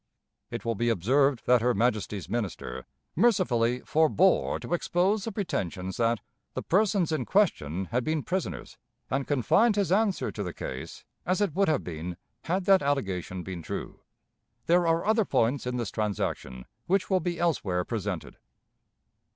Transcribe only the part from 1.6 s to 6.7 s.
her Majesty's Minister mercifully forbore to expose the pretensions that "the